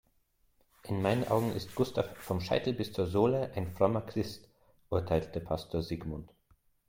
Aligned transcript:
In 0.87 0.99
meinen 1.03 1.27
Augen 1.27 1.53
ist 1.55 1.75
Gustav 1.75 2.17
vom 2.17 2.41
Scheitel 2.41 2.73
bis 2.73 2.91
zur 2.91 3.05
Sohle 3.05 3.51
ein 3.53 3.71
frommer 3.71 4.01
Christ, 4.01 4.49
urteilte 4.89 5.39
Pastor 5.41 5.83
Sigmund. 5.83 6.33